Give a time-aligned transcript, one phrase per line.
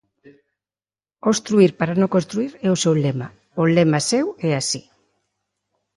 [1.29, 3.27] Obstruír para non construír é o seu lema,
[3.61, 4.81] o lema seu é así.